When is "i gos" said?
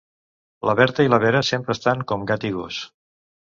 2.51-2.81